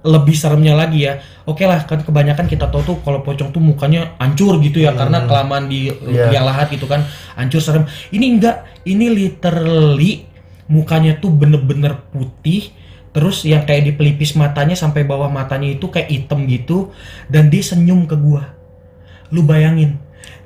[0.04, 1.16] lebih seremnya lagi ya
[1.48, 5.24] oke lah kan kebanyakan kita tahu tuh kalau pocong tuh mukanya hancur gitu ya karena
[5.32, 6.28] kelamaan di Iya.
[6.28, 7.08] liang lahat gitu kan
[7.40, 7.88] hancur serem.
[8.12, 10.28] Ini enggak ini literally
[10.68, 12.76] mukanya tuh bener-bener putih
[13.16, 16.92] terus yang kayak di pelipis matanya sampai bawah matanya itu kayak hitam gitu
[17.32, 18.52] dan dia senyum ke gua.
[19.32, 20.04] Lu bayangin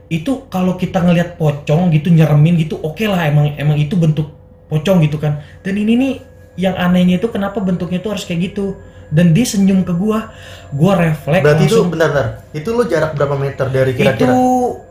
[0.07, 4.29] itu kalau kita ngelihat pocong gitu nyeremin gitu oke lah emang emang itu bentuk
[4.69, 5.41] pocong gitu kan.
[5.65, 6.13] Dan ini nih
[6.57, 8.75] yang anehnya itu kenapa bentuknya tuh harus kayak gitu
[9.07, 10.33] dan dia senyum ke gua
[10.69, 12.27] gua refleks Berarti itu langsung bentar, bentar.
[12.51, 14.33] Itu lu jarak berapa meter dari itu kira-kira?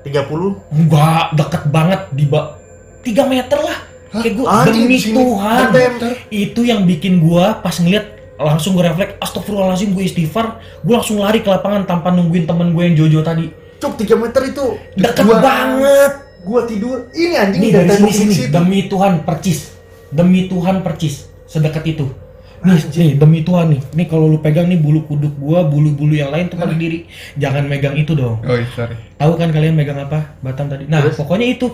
[0.00, 0.72] 30?
[0.72, 2.46] enggak deket banget di bak
[3.02, 4.22] 3 meter lah Hah?
[4.22, 5.16] kayak gua Anjing, demi sini.
[5.16, 6.12] Tuhan Bentar.
[6.28, 10.46] itu yang bikin gua pas ngeliat langsung gue refleks astagfirullahaladzim gue istighfar
[10.78, 14.42] gue langsung lari ke lapangan tanpa nungguin temen gue yang Jojo tadi Cuk 3 meter
[14.46, 14.64] itu.
[14.94, 17.10] deket Gua- banget Gua tidur.
[17.10, 19.74] Ini anjing nih dari dari sini sini demi Tuhan percis
[20.08, 22.06] demi Tuhan percis sedekat itu.
[22.64, 23.80] Nih nih demi Tuhan nih.
[23.92, 27.04] Nih kalau lu pegang nih bulu kuduk gua bulu-bulu yang lain tuh pada diri.
[27.36, 28.40] Jangan megang itu dong.
[28.42, 28.96] Oh iya, sorry.
[29.16, 30.36] tahu kan kalian megang apa?
[30.40, 30.88] Batam tadi.
[30.88, 31.20] Nah Terus?
[31.20, 31.66] pokoknya itu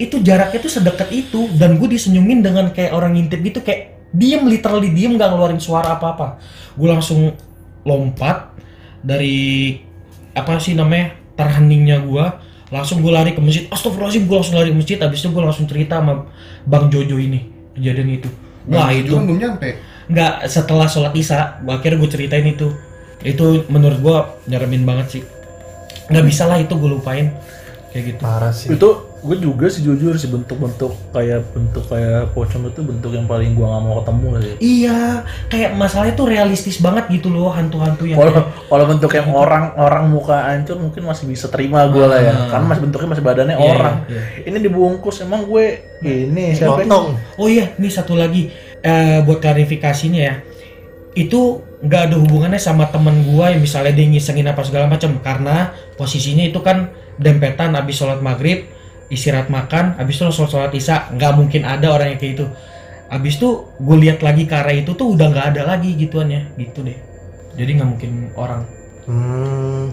[0.00, 4.42] itu jaraknya tuh sedekat itu dan gue disenyumin dengan kayak orang ngintip gitu kayak diem
[4.48, 6.26] literally diem nggak ngeluarin suara apa apa
[6.74, 7.30] gue langsung
[7.86, 8.50] lompat
[9.06, 9.78] dari
[10.34, 12.24] apa sih namanya terheningnya gue
[12.74, 13.64] langsung gue lari ke masjid.
[13.68, 14.98] Astagfirullahaladzim gue langsung lari ke masjid.
[14.98, 16.26] Habis itu gue langsung cerita sama
[16.64, 17.40] bang Jojo ini
[17.76, 18.30] kejadian itu
[18.68, 19.70] wah itu kan belum nyampe.
[20.10, 22.74] nggak setelah sholat isya gua akhirnya gue ceritain itu.
[23.20, 24.16] Itu menurut gue
[24.50, 25.22] nyeremin banget sih.
[26.10, 27.30] Nggak bisa lah itu gue lupain
[27.90, 28.70] kayak gitu Parah sih.
[28.70, 28.88] Itu
[29.20, 33.66] gue juga sih jujur sih bentuk-bentuk kayak bentuk kayak pocong itu bentuk yang paling gua
[33.68, 34.54] nggak mau ketemu sih.
[34.80, 34.98] iya
[35.46, 40.08] kayak masalahnya tuh realistis banget gitu loh hantu-hantu yang Kalau kalau bentuk yang orang orang
[40.08, 42.48] muka hancur mungkin masih bisa terima gue lah ya, Ah.
[42.48, 43.96] karena masih bentuknya masih badannya Iya, orang.
[44.08, 45.64] iya, Ini dibungkus emang gue
[46.00, 46.80] ini siapa?
[46.80, 47.06] Lontong.
[47.36, 48.48] Oh iya, nih satu lagi
[48.80, 50.34] eh, buat klarifikasinya ya.
[51.12, 55.72] Itu nggak ada hubungannya sama temen gua yang misalnya dia ngisengin apa segala macam karena
[55.96, 56.88] posisinya itu kan
[57.20, 58.64] dempetan abis sholat maghrib
[59.08, 62.46] istirahat makan abis itu sholat sholat isya nggak mungkin ada orang yang kayak itu
[63.10, 66.80] abis itu gue lihat lagi ke arah itu tuh udah nggak ada lagi gituannya gitu
[66.80, 66.96] deh
[67.54, 68.62] jadi nggak mungkin orang
[69.04, 69.90] Hmm,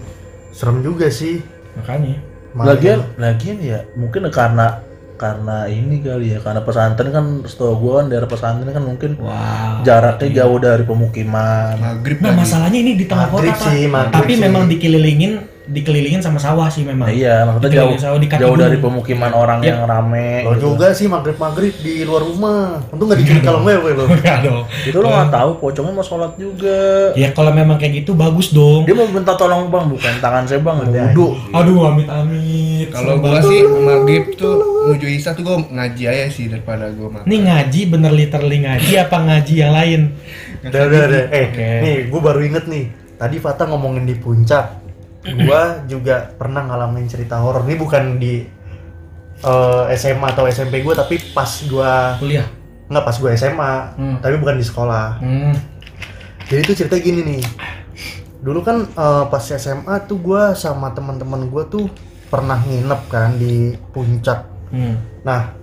[0.52, 1.42] serem juga sih.
[1.74, 2.22] makanya.
[2.54, 4.78] Lagian lagian ya mungkin karena
[5.18, 9.82] karena ini kali ya karena pesantren kan setahu gue kan daerah pesantren kan mungkin wow
[9.82, 11.74] jaraknya jauh dari pemukiman.
[11.74, 12.38] Maghrib nah lagi.
[12.38, 14.38] masalahnya ini di tengah Maghrib kota sih, tapi sih.
[14.38, 15.32] memang dikelilingin
[15.68, 19.68] dikelilingin sama sawah sih memang iya, maksudnya jauh sawah, di jauh dari pemukiman orang Yep.
[19.68, 20.30] yang rame.
[20.48, 20.64] Lo gitu.
[20.72, 22.80] juga sih maghrib-maghrib di luar rumah.
[22.88, 24.04] Untung nggak diculik kalau ngewe lo.
[24.88, 27.12] Itu lo nggak tahu pocongnya mau sholat juga.
[27.12, 28.88] Ya kalau memang kayak gitu bagus dong.
[28.88, 31.26] Dia mau minta tolong bang, bukan tangan saya bang, Ada wudhu.
[31.52, 32.88] Aduh amit amit.
[32.88, 34.56] Kalau gua sih maghrib tuh
[34.88, 37.26] menuju isya tuh gua ngaji aja sih daripada gua makan.
[37.28, 40.00] Nih ngaji bener literally ngaji apa ngaji yang lain?
[40.58, 41.24] Udah, udah, udah.
[41.30, 42.90] Eh, nih, gue baru inget nih.
[43.14, 44.87] Tadi Fata ngomongin di puncak.
[45.44, 47.62] Gua juga pernah ngalamin cerita horor.
[47.62, 48.46] Ini bukan di
[49.38, 52.46] eh, SMA atau SMP gue, tapi pas gua Kuliah.
[52.86, 54.16] nggak pas gue SMA, Hmm.
[54.18, 55.20] tapi bukan di sekolah.
[55.20, 55.54] Hmm.
[56.44, 57.42] Jadi itu cerita gini nih.
[58.38, 61.86] Dulu kan eh, pas SMA tuh gua sama teman-teman gua tuh
[62.26, 64.44] pernah nginep kan di puncak.
[64.68, 65.00] Hmm.
[65.22, 65.56] Nah,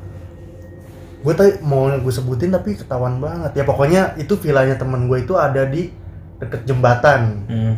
[1.20, 5.34] gue tadi mau gue sebutin tapi ketahuan banget ya pokoknya itu villanya temen gue itu
[5.34, 5.90] ada di
[6.38, 7.22] deket jembatan.
[7.46, 7.76] Hmm.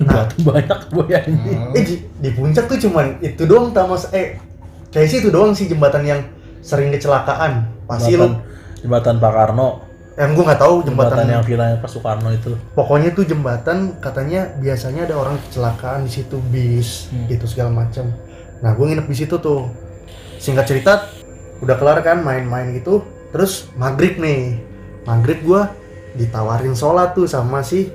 [0.00, 1.52] Nah, Batu banyak gue ya ini.
[1.76, 4.40] Eh di, di puncak tuh cuman itu doang tamas eh
[4.88, 6.20] kayak sih itu doang sih jembatan yang
[6.64, 7.68] sering kecelakaan.
[7.84, 8.32] Pasti lu
[8.80, 9.84] jembatan Pak Karno,
[10.16, 12.56] yang gue nggak tahu jembatan, jembatan, yang vilanya Pak Soekarno itu.
[12.72, 17.28] pokoknya tuh jembatan katanya biasanya ada orang kecelakaan di situ bis Hmm.
[17.28, 18.08] gitu segala macam.
[18.64, 19.68] Nah gue nginep di situ tuh.
[20.40, 20.92] Singkat cerita
[21.60, 23.04] udah kelar kan main-main gitu.
[23.36, 24.64] Terus maghrib nih
[25.04, 25.60] maghrib gue
[26.16, 27.92] ditawarin sholat tuh sama si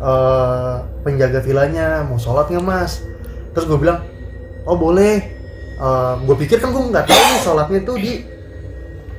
[0.00, 3.04] eh, penjaga vilanya mau sholat nggak mas
[3.52, 4.00] terus gue bilang
[4.64, 5.38] oh boleh
[6.20, 8.12] gue pikir kan gue nggak tahu nih sholatnya tuh di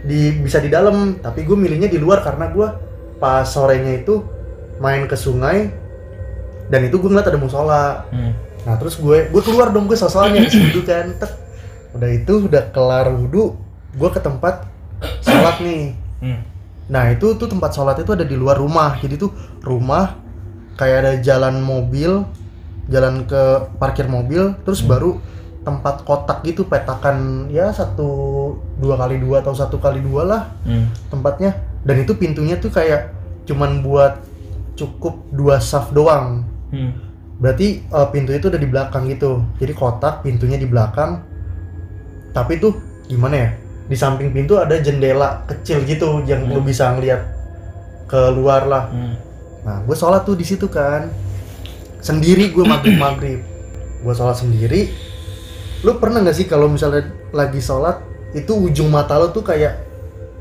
[0.01, 2.67] di bisa di dalam tapi gue milihnya di luar karena gue
[3.17, 4.21] pas sorenya itu
[4.77, 5.69] main ke sungai
[6.69, 8.33] dan itu gue ngeliat ada musola Hmm.
[8.61, 11.31] nah terus gue gue keluar dong gue sosokannya wudhu kan Tek.
[11.91, 13.57] udah itu udah kelar wudhu
[13.91, 14.65] gue ke tempat
[15.21, 16.37] sholat nih Hmm.
[16.85, 18.93] Nah itu tuh tempat sholat itu ada di luar rumah.
[19.01, 19.33] Jadi tuh
[19.65, 20.13] rumah
[20.75, 22.23] kayak ada jalan mobil,
[22.87, 23.41] jalan ke
[23.77, 25.19] parkir mobil, terus baru
[25.61, 28.09] tempat kotak gitu petakan ya satu
[28.81, 30.89] dua kali dua atau satu kali dua lah Hmm.
[31.13, 31.53] tempatnya.
[31.85, 33.13] Dan itu pintunya tuh kayak
[33.45, 34.21] cuman buat
[34.73, 36.45] cukup dua saf doang.
[36.73, 36.97] Hmm.
[37.37, 39.45] Berarti eh, pintu itu udah di belakang gitu.
[39.61, 41.21] Jadi kotak pintunya di belakang.
[42.33, 42.73] Tapi tuh
[43.05, 43.49] gimana ya?
[43.85, 47.21] Di samping pintu ada jendela kecil gitu yang lu bisa ngeliat
[48.09, 48.83] keluar lah.
[48.89, 49.13] Hmm.
[49.61, 51.09] Nah, gue sholat tuh di situ kan.
[51.99, 53.39] Sendiri gue maghrib maghrib.
[54.01, 54.89] Gue sholat sendiri.
[55.81, 59.75] Lu pernah nggak sih kalau misalnya lagi sholat itu ujung mata lu tuh kayak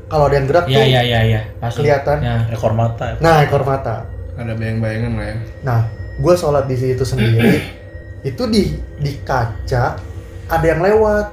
[0.07, 1.77] kalau ada yang gerak Iya tuh iya iya iya pasti.
[1.79, 2.17] kelihatan.
[2.19, 2.35] Ya.
[2.49, 4.05] ekor mata Nah, ekor mata.
[4.33, 5.35] Ada bayang-bayangan lah ya.
[5.61, 5.79] Nah,
[6.17, 7.61] gue sholat di situ sendiri.
[8.29, 8.61] itu di
[8.97, 9.97] di kaca
[10.47, 11.25] ada yang lewat.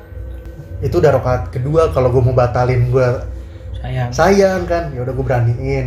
[0.79, 1.91] Itu udah rokaat kedua.
[1.91, 3.09] Kalau gue mau batalin gue
[3.79, 4.11] Sayang.
[4.11, 4.93] sayang kan.
[4.93, 5.87] Ya udah gue beraniin.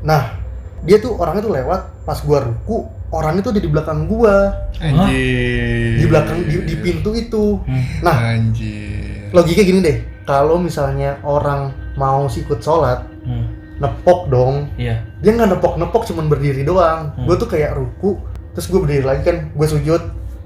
[0.00, 0.43] Nah,
[0.84, 2.78] dia tuh orangnya tuh lewat pas gue ruku.
[3.08, 4.36] Orangnya tuh ada di belakang gue,
[4.80, 5.94] Anjir.
[5.96, 7.58] di belakang di, di pintu itu.
[7.60, 7.84] Hmm.
[8.00, 9.30] Nah, Anjir.
[9.30, 9.96] logika gini deh.
[10.24, 13.48] Kalau misalnya orang mau sikut sholat, Hmm.
[13.74, 14.68] nepok dong.
[14.74, 15.00] Iya.
[15.16, 17.24] dia nggak nepok-nepok cuman berdiri doang Hmm.
[17.24, 18.20] gue tuh kayak ruku
[18.52, 20.02] terus gue berdiri lagi kan gue sujud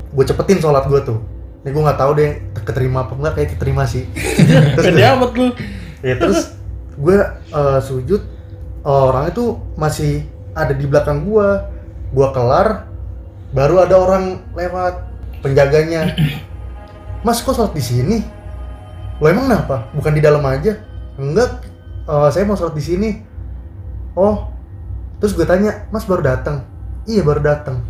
[0.09, 1.19] gue cepetin sholat gue tuh
[1.61, 4.07] ini gue nggak tahu deh keterima apa enggak kayak keterima sih
[4.73, 5.47] terus gede amat lu
[6.01, 6.55] ya terus
[6.95, 7.17] gue
[7.51, 8.23] eh, sujud
[8.89, 10.25] orangnya tuh masih
[10.57, 11.49] ada di belakang gue
[12.09, 12.89] gue kelar
[13.53, 14.25] baru ada orang
[14.57, 14.95] lewat
[15.45, 16.17] penjaganya.
[17.27, 18.19] Mas kok sholat di sini?
[19.19, 19.91] Lo emang kenapa?
[19.93, 20.79] Bukan di dalam aja?
[21.19, 21.67] Enggak.
[22.07, 23.11] Eh, saya mau sholat di sini.
[24.17, 24.49] Oh
[25.19, 26.63] terus gue tanya mas baru datang?
[27.05, 27.83] Iya baru datang.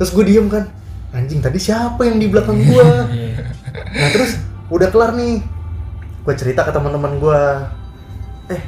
[0.00, 0.68] Terus gue diem kan
[1.12, 3.44] anjing tadi siapa yang di belakang gue Iya.
[3.72, 4.40] Nah terus
[4.72, 5.44] udah kelar nih,
[6.24, 7.42] gue cerita ke teman-teman gue,
[8.56, 8.62] eh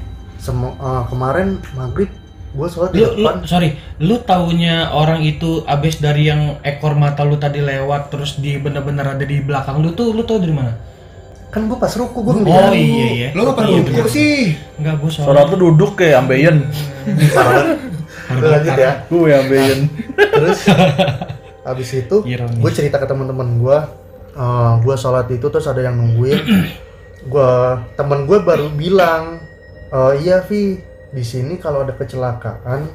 [0.45, 2.13] semo- eh, kemarin maghrib
[2.53, 6.95] gue sholat di Lu, lu depan, sorry, lu taunya orang itu abis dari yang ekor
[6.95, 10.53] mata lu tadi lewat terus di bener-bener ada di belakang lu tuh, lu tau dari
[10.53, 10.75] mana?
[11.49, 13.29] kan gue pas ruku gue Oh ngeliat, iya iya.
[13.31, 14.59] Lo apa Iya, ruku sih?
[14.75, 15.51] Enggak, gua sholat soalnya.
[15.51, 16.57] tuh duduk kayak ambeien
[18.35, 18.93] lanjut ya.
[19.07, 19.81] gue ambeien
[20.17, 20.61] Terus
[21.69, 23.79] habis itu gue cerita ke teman-teman gue,
[24.83, 26.43] gue sholat itu terus ada yang nungguin,
[27.25, 27.51] gue
[27.95, 29.44] temen gue baru bilang,
[29.95, 32.91] "Eh, iya Vi di sini kalau ada kecelakaan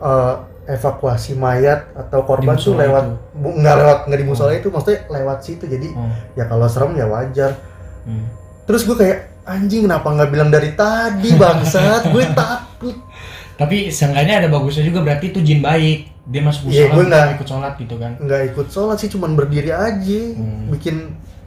[0.00, 0.34] eh,
[0.68, 3.18] evakuasi mayat atau korban tuh lewat itu.
[3.36, 6.08] bu- nggak lewat nggak di musola itu maksudnya lewat situ jadi Oh.
[6.32, 7.58] ya kalau serem ya wajar
[8.02, 8.26] Hmm.
[8.64, 12.96] terus gue kayak anjing kenapa nggak bilang dari tadi bangsat gue takut
[13.52, 16.10] Tapi seenggaknya ada bagusnya juga berarti itu jin baik.
[16.24, 18.12] Dia masuk Iya, musola gua dia nggak- ikut sholat gitu kan.
[18.18, 20.66] nggak ikut sholat sih cuman berdiri aja Hmm.
[20.68, 20.96] bikin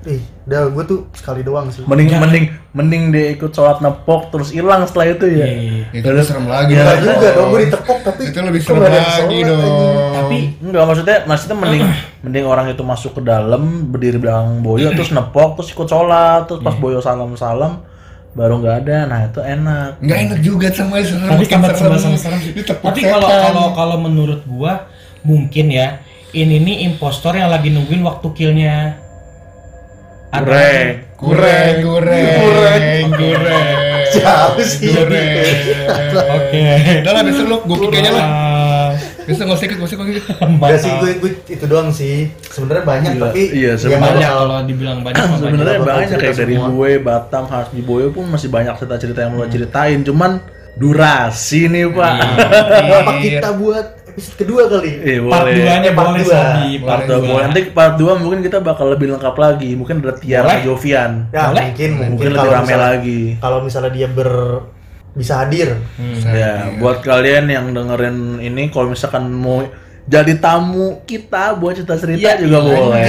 [0.06, 2.22] ih udah gue tuh sekali doang sih mending Jangan.
[2.24, 5.84] mending mending dia ikut sholat nepok terus hilang setelah itu ya Iya, iya.
[5.92, 6.72] Itu lebih serem lagi.
[6.72, 6.82] Iya.
[6.82, 7.10] Nggak dong.
[7.10, 9.60] juga dong gue ditepok tapi Itu lebih serem lagi dong.
[9.60, 9.96] anjing.
[10.14, 11.84] Tapi enggak maksudnya maksudnya mending
[12.22, 16.62] mending orang itu masuk ke dalam berdiri belakang boyo terus nepok terus ikut sholat terus
[16.62, 17.82] pas boyo salam salam
[18.32, 21.24] baru nggak ada nah itu enak Nggak enak juga sama serem.
[21.26, 21.96] tapi tambah serem.
[21.96, 24.86] sama serem Tapi kalau kalau kalau menurut gua
[25.22, 25.98] mungkin ya
[26.30, 29.00] ini nih impostor yang lagi nungguin waktu killnya.
[30.42, 30.88] Kureng.
[31.16, 33.04] Kureng, kureng, Kureng.
[33.16, 33.68] kureng.
[34.12, 34.92] Siapa sih?
[34.92, 35.56] Kureng.
[36.12, 36.66] Oke.
[37.02, 38.26] Udah lah besok lu gue aja lah.
[38.26, 38.90] Ah,
[39.26, 40.08] Besok nggak usah ikut, nggak usah ikut.
[40.46, 43.24] Enggak sih gue, gue itu doang sih sebenarnya banyak Gila.
[43.28, 47.44] tapi Iya, ya sebenarnya banyak kalau dibilang banyak mah sebenarnya banyak kayak dari gue Batam
[47.50, 50.32] Hasbi Boyo pun masih banyak cerita-cerita yang mau ceritain cuman
[50.76, 52.14] durasi nih pak
[52.84, 56.32] apa kita buat episode kedua kali eh Part boleh 2-nya Part boleh dua.
[56.34, 57.28] Sabi, part part dua 2.
[57.28, 60.64] boleh nanti part 2 mungkin kita bakal lebih lengkap lagi mungkin ada Tiara Boleh.
[60.64, 61.64] Jovian ya Boleh?
[61.68, 64.30] mungkin mungkin, mungkin lebih kalau rame misalnya, lagi kalau misalnya dia ber
[65.14, 66.20] bisa hadir Hmm.
[66.28, 69.64] ya buat kalian yang dengerin ini kalau misalkan mau
[70.06, 73.06] jadi tamu kita buat cerita cerita Iya, juga boleh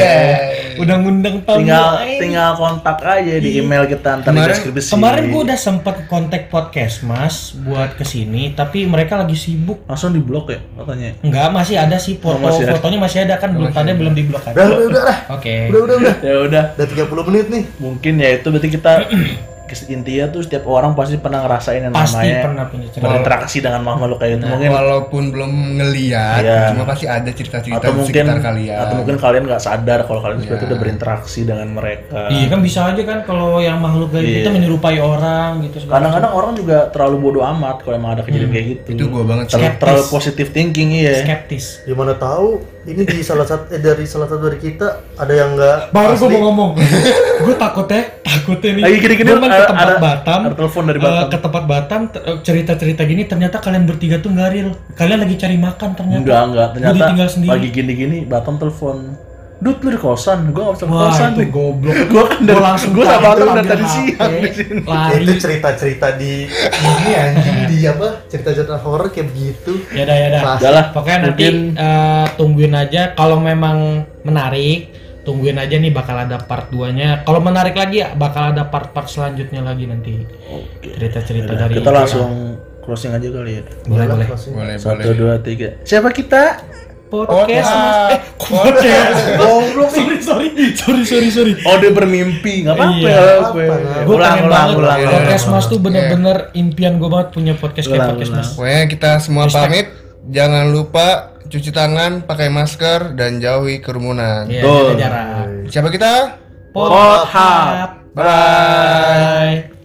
[0.77, 1.61] Udah ngundang tamu.
[1.61, 5.97] tinggal tinggal kontak aja di email kita ntar di Kemarin- deskripsi Kemarin gua udah sempet
[6.07, 9.85] kontak podcast mas buat ke sini, tapi mereka lagi sibuk.
[9.85, 12.73] langsung di blok ya katanya Enggak, masih ada sih foto, Oh, masih ada.
[12.75, 14.53] fotonya masih ada kan belum tanda belum diblok kan.
[14.53, 15.55] udah udah udah Oke.
[15.69, 18.93] udah udah udah ya udah udah 30 menit nih mungkin ya itu berarti kita
[19.87, 23.05] intinya tuh setiap orang pasti pernah ngerasain yang Pasti namanya pernah punya cerita.
[23.05, 26.61] berinteraksi dengan makhluk kayak itu mungkin Walaupun belum ngeliat, Iya.
[26.71, 28.77] cuma pasti ada cerita-cerita atau di mungkin sekitar kalian.
[28.79, 30.59] atau mungkin kalian nggak sadar kalau kalian seperti Iya.
[30.59, 34.39] itu udah berinteraksi dengan mereka Iya kan bisa aja kan kalau yang makhluk gaib Iya.
[34.41, 38.51] itu menyerupai orang gitu segala kadang-kadang orang juga terlalu bodoh amat kalau emang ada kejadian
[38.51, 39.55] kayak gitu itu gua banget sih.
[39.57, 41.83] terlalu, terlalu positive thinking iya skeptis.
[41.83, 45.91] Gimana tahu ini di salah satu eh, dari salah satu dari kita ada yang enggak
[45.91, 46.71] Baru gue mau ngomong,
[47.45, 48.83] gue takutnya, takutnya nih.
[48.83, 51.27] Lagi gini-gini Gua main ke tempat ada- Batam, ada telepon dari Batam.
[51.27, 54.69] ke tempat Batam eh, cerita-cerita gini ternyata kalian bertiga tuh nggak real.
[54.93, 56.23] Kalian lagi cari makan ternyata.
[56.23, 57.51] enggak enggak ternyata ditinggal sendiri.
[57.53, 58.97] pagi gini-gini Batam telepon
[59.57, 61.97] Dut lu di kosan, gue gak bisa Wah kosan itu nih goblok.
[62.13, 65.17] Gue kan dari, Gua langsung gue sama lu dari tadi siang di sini Lari.
[65.25, 66.33] itu cerita-cerita di
[66.77, 70.29] ini anjing di apa cerita-cerita horor kayak begitu Ya dah ya.
[70.61, 74.93] Udah lah, Pokoknya nanti mungkin eh, tungguin aja kalau memang menarik,
[75.25, 77.25] tungguin aja nih bakal ada part 2-nya.
[77.25, 80.21] Kalau menarik lagi ya bakal ada part-part selanjutnya lagi nanti.
[80.85, 84.27] Cerita-cerita dari kita langsung closing aja kali ya boleh boleh.
[84.31, 85.17] Boleh, Satu, boleh.
[85.19, 86.63] dua, tiga Siapa kita?
[87.07, 87.71] Podcast Podcast.
[87.71, 88.11] Mas.
[88.11, 89.19] Eh, podcast.
[89.41, 89.89] Goblok.
[89.89, 90.49] sorry, sorry.
[90.75, 91.53] Sorry, sorry, sorry.
[91.63, 93.09] Oh dia bermimpi, nggak apa-apa Iya.
[93.09, 93.67] ya Apa, gue.
[93.67, 95.13] Ulang, pengen ulang, banget ulang, ulang.
[95.15, 98.43] podcast Mas tuh bener-bener impian gue banget punya podcast kayak podcast ulang.
[98.43, 98.51] Mas.
[98.53, 99.87] Pokoknya kita semua pamit.
[100.27, 101.07] Jangan lupa
[101.47, 104.51] cuci tangan, pakai masker, dan jauhi kerumunan.
[104.51, 104.83] Iya, Betul.
[104.83, 105.47] jaga jarak.
[105.71, 106.13] Siapa kita?
[106.75, 107.91] Pot Hub.
[108.13, 109.76] Bye.